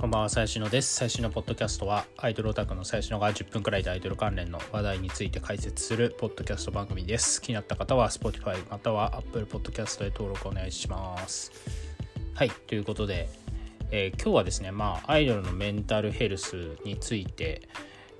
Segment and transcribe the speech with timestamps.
[0.00, 0.94] こんばんは、最新のです。
[0.94, 7.42] 最新のポッドキャストは、アイドルオタクの最新のが10分くらいでアイドル関連の話題について解説するポッドキャスト番組です。
[7.42, 11.50] 気になった方は、Spotify または Apple Podcast で登録お願いします。
[12.34, 13.28] はい、ということで、
[13.90, 17.68] えー、今日はですね、まあ、アイドルのメンタルヘルスについて、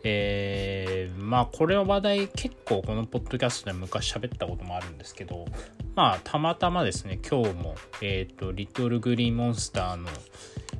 [0.03, 5.45] えー、まあこれは話題結構このポッドキャストで昔喋ったこともあるんですけど
[5.97, 10.09] まあたまたまですね今日もえっ、ー、とリトルグリーンモンスターの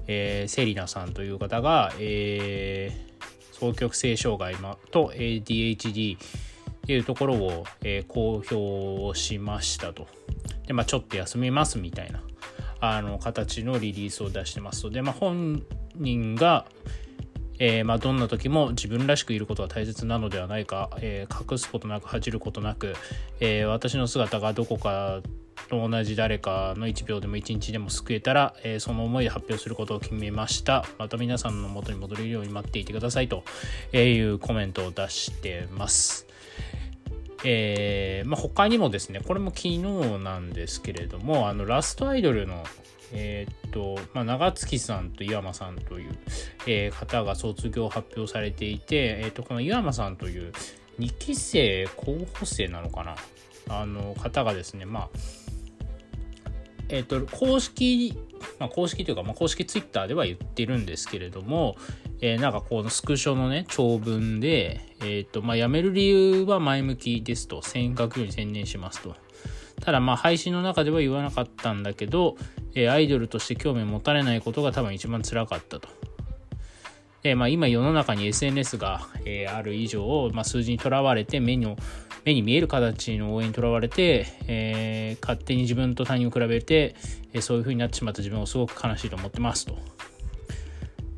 [0.09, 4.57] えー、セリナさんという方が、えー、双極性障害
[4.91, 6.19] と ADHD
[6.85, 10.09] というところを、えー、公表しましたと。
[10.67, 12.23] で、まあ、ちょっと休みますみたいな
[12.81, 14.91] あの形のリリースを出してますと。
[14.91, 15.63] で、まあ、本
[15.97, 16.67] 人が、
[17.59, 22.95] えー、まあ、どんな時も自分らしくいることが大切なのではないか、えー、隠すことなく恥じることなく、
[23.41, 25.21] えー、私の姿がどこか
[25.69, 30.85] と同じ誰かの1秒でも1日でも救えたら、えー、その思いで発表することを決めました。
[30.99, 33.45] また皆さんの元に戻れるように待っていてくださいと
[33.93, 36.27] いうコメントを出してます。
[37.45, 39.79] えーまあ、他にもですねこれも昨日
[40.19, 42.65] なんですけれどもあのラストアイドルの
[43.13, 46.19] えー、っと、まあ、長月さんと岩間さんという、
[46.67, 50.53] えー、方が卒業を発表されていて、えー、っと、この岩間さんという
[50.99, 53.17] 2期生候補生なのかな？
[53.71, 55.09] あの方がですね、まあ、
[56.89, 58.17] えっ、と、公式、
[58.59, 61.77] まあ、公式というか、まあ、公式ツイッターでは言ってるんですけれども、
[62.21, 69.15] えー、なんかこのスクショのね、長文で、えっ、と、まあ、辞める理由は前向きですと、尖閣より専念しますと。
[69.81, 72.37] ただまあ配信の中では言わなかったんだけど、
[72.75, 75.89] えー、アイドルとして興味を持たれないことが多分一番辛かったと。
[77.23, 81.77] でまあ、今世の中に SNS が、えー、ある以上、まあ、数字にとらわれて目の
[82.25, 86.95] 目に見える形の応援にとらわれて、えー、勝手に自分と他人を比べて、
[87.33, 89.79] えー、そういう風になってしまった自分をすごく悲しいと思ってますと。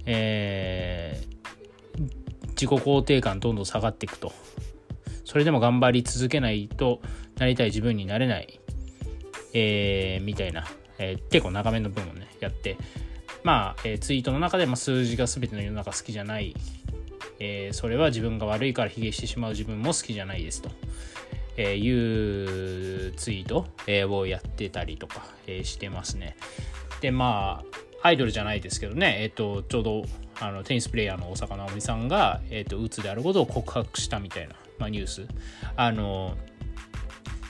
[0.07, 2.03] えー、
[2.51, 4.33] 自己肯定感どんどん下がっていくと。
[5.25, 7.01] それでも頑張り続けないと
[7.39, 8.59] なりたい自分になれない、
[9.55, 10.67] えー、みたいな、
[10.99, 12.77] えー、結構長めの文をね、やって、
[13.45, 16.55] まあ、えー、ツイートの中で、まあ、数字が全ての世の中好きじゃない、
[17.41, 20.71] えー、それは自分が悪いから卑下してしまう自分も好きじゃないですと、
[21.57, 23.67] えー、いうツイート、
[24.15, 26.37] をやってたりとか、えー、してますね。
[27.01, 27.63] で、ま
[28.03, 30.03] あ、アイドルじゃないですけどね、えっ、と、ちょうど
[30.39, 35.27] あのテニスプレーヤーの大坂なおみさんが、えっ、と、うつであることを告白したみたいな、まあ、ニュース。
[35.77, 36.37] あの、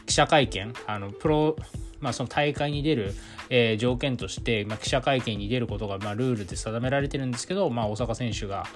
[0.06, 1.56] 記者会見、あの、プロ、
[2.00, 3.14] まあ、その大会に出る、
[3.50, 8.66] えー、条件として、まあ、記者会見に出ることが、まあ、ルールで定められてるんですけど、まあ、大坂選手が、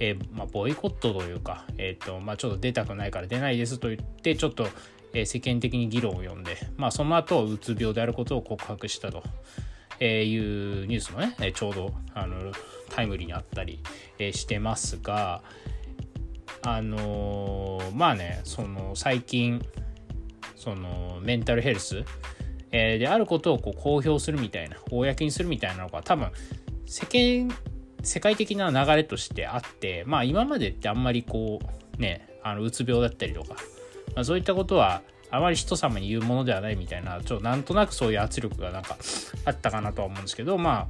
[0.00, 4.66] えー、まあ、ボイコットというか、えーとまあ、ちょっと出たくないから出ないですと言ってちょっと、
[5.12, 9.22] えー、世間的に議論を呼んで、まあ、その後うつ病であることを告白したと。
[10.00, 12.50] えいうニュースもね、えちょうどあの
[12.90, 13.78] タイムリーにあったり、
[14.18, 15.40] えしてますが
[16.62, 19.64] あのまあねその最近
[20.56, 22.04] そのメンタルヘルス、
[22.76, 26.28] えーであることをこう公表するみたいな公にするみたいなのが多分
[26.86, 27.56] 世間
[28.02, 31.60] 世界的な流れとしてあってまあ今までってあんまりこ
[31.96, 33.54] うねあのうつ病だったりとか、
[34.16, 38.98] まあ、そういったことはあまり人様に言うものではないみたいなちょっとなんとなくそういう圧力がなんか
[39.44, 40.88] あったかなとは思うんですけど、まあ、ま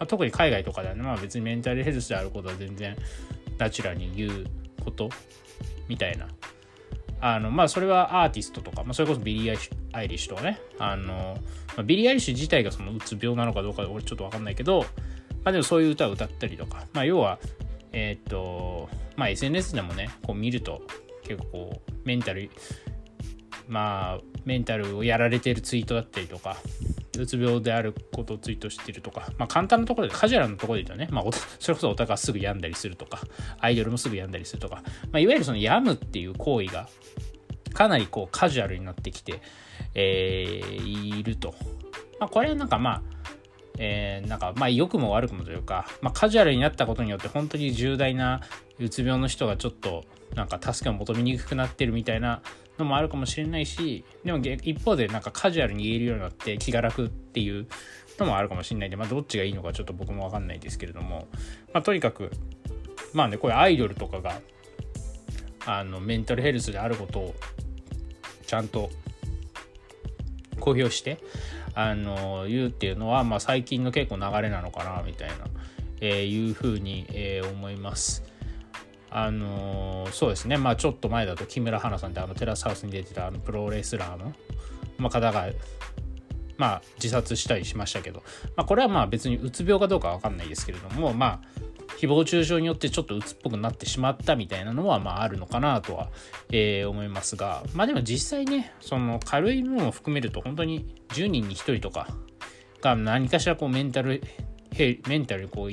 [0.00, 2.96] あ、特に海外とかではね、まあ、別にメンタルヘルスであることは全然
[3.58, 4.46] ナチュラルに言う
[4.84, 5.08] こと
[5.88, 6.26] みたいな
[7.26, 9.58] あのまあそれはアーティストとか、まあ、それこそビリー・
[9.94, 10.60] アイリッシュとかね。
[10.78, 14.84] あの、まあ、ビリー・アイリッシュ自体がそのうつ病なのかどうか俺ちょっと分かんないけど
[15.42, 17.38] まあでもそういう歌を歌ったりとか、まあ要は、
[17.92, 20.82] えっ、と、まあ SNS でもね、こう見ると
[21.22, 22.50] 結構こうメンタル、
[23.68, 26.58] まあメンタルをやられてるツイートだったりとか、
[27.20, 31.24] うつ病であることをツイートしてるとか、まあ簡単なところで、カジュアルなところで言うとね、まあ
[31.60, 33.20] それこそお互いすぐ病んだりするとか、
[33.60, 36.88] アイドルもすぐ病んだりするとか、まあいわゆるその病むっていう行為が
[37.72, 39.40] かなりこうカジュアルになってきて、
[39.94, 41.54] えー、いると。
[42.18, 43.02] まあこれはなんかまあ、
[43.78, 48.40] えー、なんかまあ良くも悪くもというか、まあ、カジュアルになったことによって本当に重大な
[48.78, 52.42] うつ病の人がちょっとなんか助けを求めにくくなってるみたいな
[52.78, 57.66] のもあるかもしれないしでも一方でなんかカジュアルに言えるようになって気が楽っていう
[58.18, 61.28] のもあるかもしれないんで、まあ、どっちがいいのかちょっと僕も分かんないですけれども、
[61.72, 62.30] まあ、とにかく
[63.12, 64.40] まあねこれアイドルとかが
[65.66, 67.34] あのメンタルヘルスであることを
[68.46, 68.90] ちゃんと
[70.60, 71.18] 公表して
[71.74, 75.34] あの言うっていうのは、まあ、最近の結構流れなのかなみたいな、
[76.00, 78.33] えー、いうふうに、えー、思います。
[79.16, 80.56] あのそうですね。
[80.56, 84.32] まあちょっと前だと木村花さんってあのテラスハウスに出てたあのプロレスラーの、
[84.98, 85.46] まあ、方が
[86.56, 88.24] まあ自殺したりしましたけど、
[88.56, 91.40] まあ、これはまあ別にうつ病かどうかわかんないですけれどもまあ
[91.96, 96.10] 誹謗中傷によってちょっと鬱っぽくなってしまったみたいなのはまああるのかなとは、
[96.50, 102.08] えー、思いますがまあでも実際ねその軽い部分を含めると本当に10人に1人とか
[102.80, 104.22] が何かしらこうメンタル
[105.08, 105.70] メンタルこう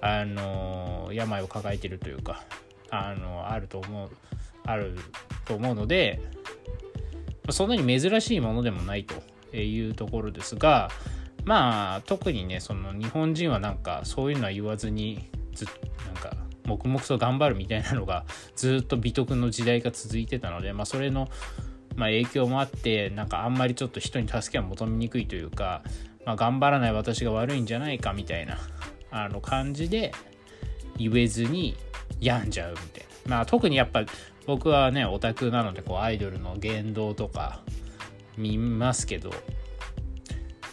[0.00, 2.44] あの病を抱えてるというか
[2.90, 4.10] あのあると思う
[4.64, 4.96] ある
[5.44, 6.20] と思うので
[7.50, 10.90] そんなに珍しいものでもないというところですが
[11.44, 15.66] まあ特にねその日本人はなんかそういうのは言わずにず
[16.06, 16.36] なんか
[16.66, 18.24] 黙々と頑張るみたいなのが
[18.56, 21.28] ずっと美徳の時代が続いてたので、まあ、それの、
[21.94, 25.82] まあ、影響もあってなんかあんまりちょっと人に助けを求めにくいというか、
[26.26, 28.58] まあ、頑張らない私が悪いんじゃないかみたいな
[29.10, 30.12] あの感じで
[30.98, 31.76] 言えずに
[32.20, 33.36] 病んじゃうみたいな。
[33.36, 34.04] まあ特にやっぱ
[34.46, 37.62] 僕はねオタクなのでこうアイドルの言動とか
[38.36, 39.30] 見ますけど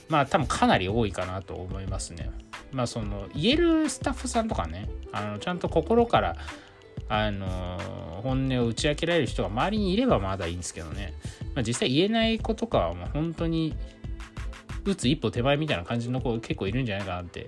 [0.10, 2.32] まあ多分かなり多いかなと思いますね。
[2.72, 6.36] まあその言えるスタッフさんとかねあのちゃんと心から
[7.10, 11.14] あの本音を打ち明けられる人が周りにいればまだいいんですけどね、
[11.54, 13.76] まあ、実際言えない子とかはもう本当に
[14.86, 17.48] 打つ一歩手前みたいな感じの子結構いるんじゃないかなって、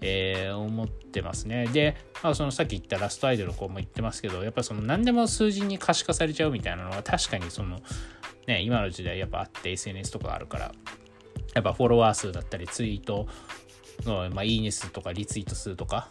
[0.00, 1.66] えー、思ってますね。
[1.66, 7.80] で、まあ、そのさっき言ったラストアイドルの子も言ってますけどやっぱその何でも数字に可視化されちゃうみたいなのは確かにその
[8.46, 10.72] ね今の時代やっぱあって SNS とかあるから
[11.54, 13.26] やっぱフォロワー数だったりツイート
[14.04, 16.08] の、まあ、いいね数とかリツイート数とか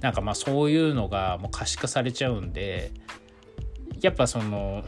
[0.00, 2.92] なんかまあそういうのがもう可視化されちゃうんで
[4.00, 4.84] やっぱその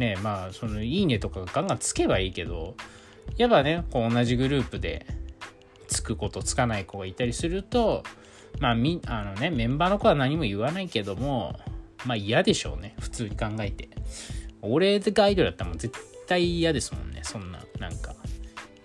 [0.00, 2.74] ねまあそのいいねとかガンガンつけばいいけど
[3.36, 5.06] やっぱねこう同じグループで
[5.86, 8.02] つく子とつかない子がいたりすると
[8.58, 11.58] まあみあのねメンバーの子は何も言わないけども
[12.06, 13.88] まあ嫌でしょうね普通に考えて。
[14.62, 15.94] 俺がアイドルだったらもう絶
[16.26, 18.14] 対嫌ですもんねそんななんか。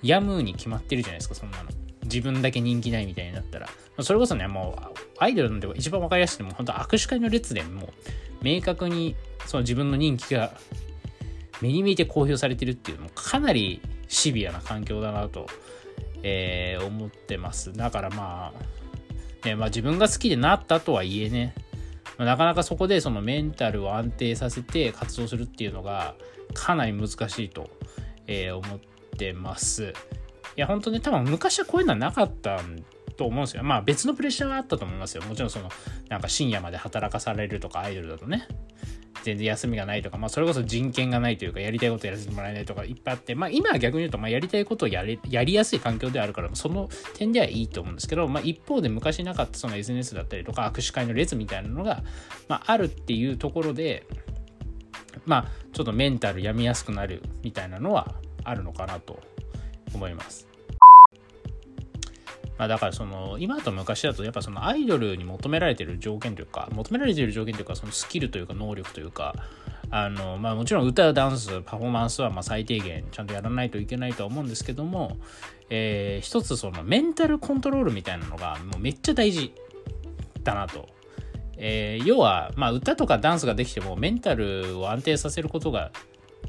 [0.02, 1.70] ヤムーに決まってるじゃないですかそんなの。
[2.04, 3.68] 自分だけ人気ないみたいになったら。
[4.02, 7.90] それこそねもうアイドルので一番分かりやすくても本当握手会の列でもう
[8.42, 9.16] 明確に
[9.46, 10.54] その自分の人気が
[11.62, 15.48] 目に見えて公表されてるっていうのもかなりシビアな環境だなと、
[16.24, 18.54] えー、思ってますだからま
[19.44, 21.56] あ,、ねまあ自分が好きでなったとはいえね、
[22.18, 26.16] なかなかそこでそのメンタルを安定させて活動するっていうのが
[26.54, 27.70] かなり難しいと、
[28.28, 28.80] えー、思っ
[29.18, 29.94] てます
[30.56, 32.62] いや本当ね多分昔はこういうのはなかった
[33.18, 33.64] と思うんですよ。
[33.64, 35.24] まあ別のプレッシャーはあったと思いますよ。
[35.24, 35.70] もちろんその
[36.10, 38.48] なんか深夜まで働かされるとかアイドルだとね。
[39.26, 52.04] 全然休みがないとか、まあ、それこそ人権がないというか、やりたいことやらせてもらえないとかいっぱいあって、まあ、今は逆に言うと、まあ、やりたいことをやれやりやすい環境であるから、その点ではいいと思うんですけど、まあ、一方で昔なかったその SNS だったりとか、握手会の列みたいなのが、
[52.48, 54.06] まあ、あるっていうところで、
[55.26, 58.14] まあ、ちょっとメンタル病みやすくなるみたいなのは
[58.44, 59.20] あるのかなと
[59.92, 60.55] 思います。
[62.58, 69.36] まあ、だからその今と昔だとやっぱそのアイドルに求められてる条件というか求められてる条件というかそのスキルというか能力というか
[69.90, 75.18] あのまあもちろん歌ダンスパフォーマンスはま最低限ちゃんとやらないといけないとは思うんですけども、
[75.70, 79.54] え、一つそのメンタルコントロールみたいなのがもうめっちゃ大事
[80.44, 80.88] だなと。
[81.58, 85.92] えー、要は、まあ、歌とかダンスができてもメンタルを安定させることが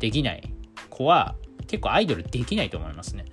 [0.01, 0.53] できない
[0.91, 1.37] 子は
[1.69, 3.27] 結構アイドルできないと思いますね。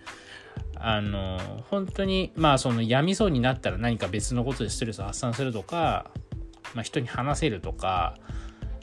[0.85, 6.11] あの本当にまあその病みそうになったら何か別のことでストレスを発散するとか、
[6.75, 8.17] まあ、人に話せるとか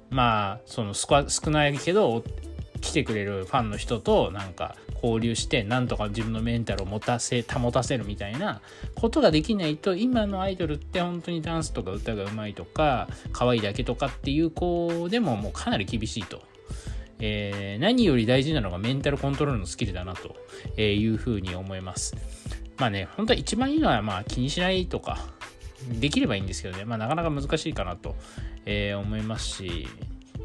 [0.09, 2.25] まあその少ないけど
[2.81, 8.63] 来てくれるファンの人となんか交流してなんとか自分のメンタルを持たせ保たせるみたいな
[8.95, 16.41] ことができないと今のアイドルって本当にダンスとか歌がうまいとか可愛いだけとかっていう子でももうかなり厳しいと。
[17.21, 20.37] えー、何より大事なのがメンタルコントロールのスキルだなと
[20.81, 22.17] いうふうに思います。
[22.79, 25.19] まあね、本当は一番いいのはまあ気にしないとか、
[25.89, 28.17] できればいいんですけどね、まあ、なかなか難しいかなと、
[28.67, 29.89] えー、思いますし、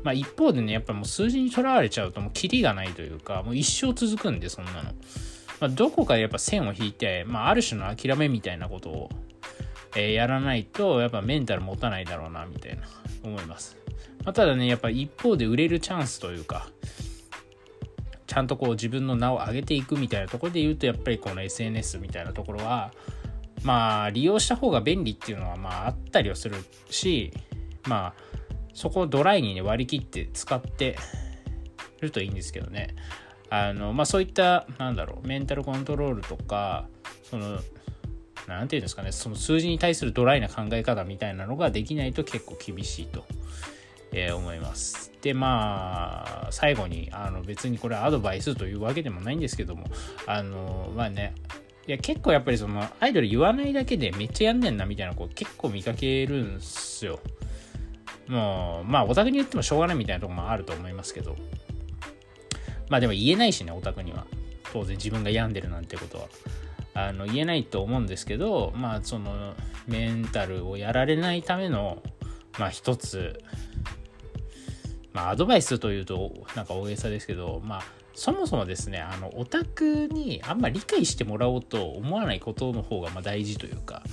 [0.04, 4.82] まあ、一方でね、やっぱもう数字にとらわれちゃうともうキリがないというか、もう一生続くんで、そんなの。
[5.60, 9.10] まあ、どこかでやっぱ線を引いて、まあ、ある種の諦めみたいなことを、
[9.96, 12.84] えー、やらないと、やっぱメンタル持たないだろうな、みたいな
[13.24, 13.78] 思います。
[14.24, 16.68] まあ、ただね、やっぱ一方で売れるチャンスというか、
[18.28, 22.92] ちゃんとこう自分の名を上げていくみたいなところで言うと、やっぱりこの SNS みたいなところは、
[23.64, 26.58] まあ利用した方が便利っていうのはまああったりはする
[26.90, 27.32] し、
[27.88, 28.14] まあ
[28.74, 30.98] そこをドライにね割り切って使って
[32.02, 32.96] るといいんですけどね。
[33.50, 36.88] あのまあそういったなんだろうメンタルコントロールとか
[37.24, 37.60] その
[38.48, 43.24] 何て言うんですかねその数字に対するドライな考え方みたいなのができないと結構厳しいと
[44.12, 45.12] えー、思います。
[45.22, 49.86] でまあ最後にあの別にこれアドバイスというわけでもないんですけども
[50.28, 51.34] あのまあね
[51.88, 57.20] いや結構やっぱりそのアイドル言わないだけでめっちゃやんねんなみたいな子結構見かけるんすよ。
[58.28, 61.36] もうまあオタクに言ってもしょうがないみたいなとこもあると思いますけど
[62.90, 64.26] まあでも言えないしねオタクには
[64.74, 66.28] 当然自分が病んでるなんてことは
[66.96, 69.54] あの言えないと思うんですけどまあその
[69.88, 72.02] メンタルをやられないための
[72.58, 73.44] まあ一つ
[75.16, 77.82] まあアドバイスというとなんか大げさですけどまあ
[78.14, 84.04] そもそもですねあのオタクにあんま理解してもらおうと思わないことの方がま大事というか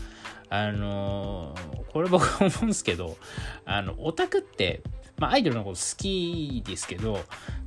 [0.48, 1.54] あの、
[1.94, 3.16] これ僕は思うんですけど
[3.64, 4.80] あのオタクって
[5.18, 7.20] まあ、アイドルのこと好きですけど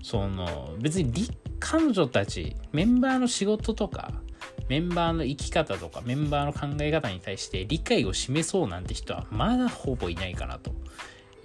[0.03, 1.13] その別に
[1.59, 4.11] 彼女たちメンバーの仕事とか
[4.67, 10.73] メンバーの生き方とかメンバーの考え方に対して理解を示そうなんて人はまだほぼいないかなと。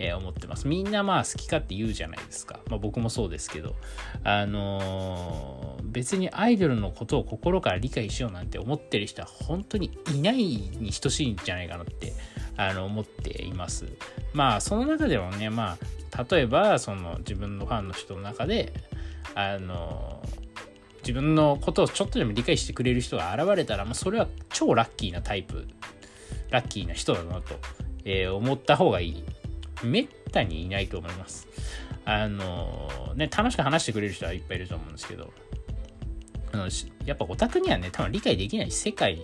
[0.03, 0.67] え、思ってます。
[0.67, 2.61] みんなまあ好き勝手言うじゃないですか。
[2.69, 3.77] まあ僕もそうですけど、
[4.25, 12.15] あのー、別にアイドルのことを心から理解しようなんて思ってる人は本当にいないに等しいんじゃないかなって
[12.57, 13.87] あの思っています。
[14.33, 15.77] まあその中でもね、ま
[16.13, 18.73] あ例えばその自分のファンの人の中で、
[19.35, 20.51] あのー
[21.01, 25.67] 自分のことをちょっとでも理解してくれる人が現れたら、まあ、それは超ラッキーなタイプ
[26.51, 27.59] ラッキーな人だなと、
[28.05, 29.25] えー、思った方がいい
[29.85, 31.49] めったにいないと思います。
[32.05, 35.33] あの、ね楽しく話してくれる人はいっぱいいると思うんですけど
[36.53, 36.69] あの
[37.05, 39.21] やっぱオタクにはね多分理解できない世界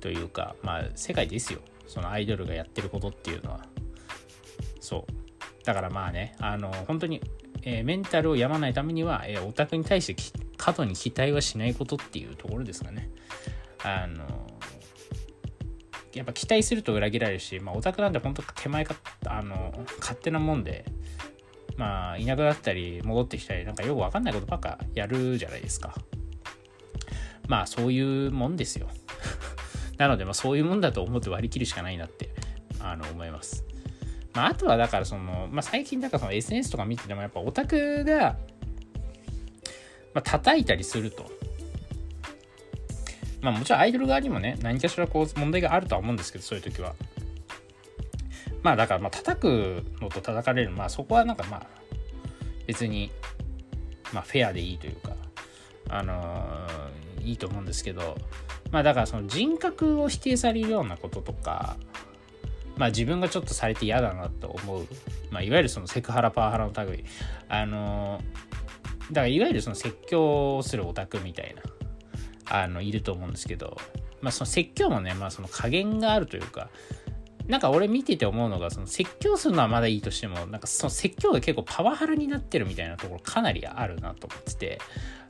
[0.00, 1.60] というかまあ世界ですよ。
[1.86, 3.66] そのアイドルがやってることっていうのは。
[4.80, 5.64] そう。
[5.64, 7.20] だからまあねあの本当に、
[7.62, 10.16] えー、メンタルを病まないためには、えー、オタクに対して
[10.56, 13.10] 過度に期待はしないことっていうところですかね。
[13.82, 14.55] あの
[16.16, 18.96] やっぱ期待すると裏切られるし、まあ、オタクなんて本当手前か
[19.26, 20.84] あの勝手なもんで、
[21.76, 25.94] まあ、いなくなったり戻ってきたりなんかよくわかんないことばっかやるじゃないですか。
[27.48, 28.88] まあそういうもんですよ。
[29.98, 32.30] なので、まあ、そういうもんだと思って割り切るしかないなって
[32.80, 33.64] あの思います。
[34.34, 38.36] まあ、あとはだからその、まあ、最近だからその SNS とか見ててもやっぱオタクが
[40.16, 41.30] まあ、叩いたりすると。
[43.46, 46.96] まあもちろんアイドル側にもね、何かしらこう問題があるとは思うんですけど、そういう時は。
[48.64, 51.66] まあだからまあ叩くのと叩かれる、まあそこはなんかまあ
[52.66, 53.12] 別に
[54.12, 55.12] まあフェアでいいというか、
[55.88, 58.18] あのー、いいと思うんですけど、
[58.72, 61.76] まあだからその人格を否定されるようなこととか、
[62.76, 64.88] まあ自分がちょっとされて嫌だなと思う、
[65.30, 67.04] まあいわゆるそのセクハラパワハラの類、
[67.48, 68.46] あのー
[69.12, 71.62] だからいわゆるその説教するオタクみたいな。
[72.48, 73.76] あのいると思うんですけど、
[74.20, 76.68] まあ、その説教もね、まあ、その加減があるというか
[77.48, 84.78] なんか俺見てて思うのがその説教するのはまだいいとしてもなんかその説教が結構パワハラになってるみたいなところかなりあるなと思ってて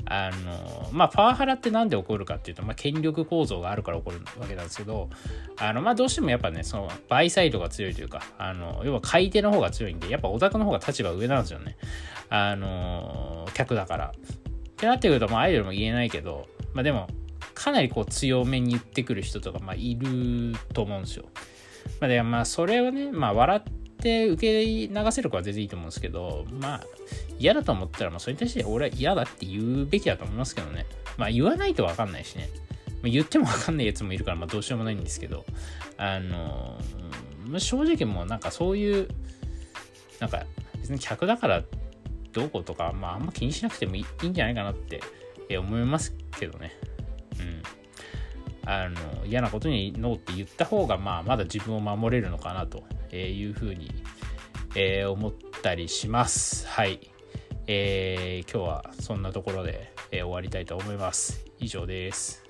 [0.07, 5.11] あのまあパワハラって何で起こるかっていうと、まあ、権力構造があるから起こるわけなんですけど
[5.59, 11.77] あのまあどうしてもやっぱねそのバイサイドが強いというかあの要は買い手の方が強いんでやっぱオタクの方が立場上なんですよね。
[12.29, 14.13] あの客だから。
[14.77, 17.09] ってなってくるとまあアイドルも言えないけどまあでも
[17.55, 21.25] かなりこう強めに言ってくる人とかまあいると思うんですよ
[22.01, 23.63] まあ、でまあそれをね、まあ、笑っ
[23.97, 26.85] て受け流せる子は全然いいと思うんですけど、まあ、
[27.39, 30.87] 嫌だと思ったら、まあ、それに対して俺は嫌だって言うべきだと思いますけどね。
[31.17, 32.51] まあ、言わないとわかんないしね。
[33.03, 35.45] まあ、言ってもわかんないやつもいるから、まあ、どうしようもないんですけど、
[35.97, 36.79] あの
[37.47, 39.09] まあ、正直もうなんかそういう、
[40.21, 40.45] なんか
[40.81, 41.63] 別に客だから
[42.33, 45.01] どうこうとか、まあ、あんま気にしなくてもいいんじゃないかなって
[45.47, 46.73] って思いますけどね。
[47.39, 47.63] うん。
[48.69, 52.83] あの嫌なことにノーって言った方が、まあ、まだ自分を守れるのかなと
[53.15, 53.93] いうふうに、
[54.75, 56.67] えー、思ったりします。
[56.67, 56.99] はい。
[57.69, 61.45] えー、今日はそんなところで、えー、終わりたいと思います。
[61.61, 62.46] 以上です。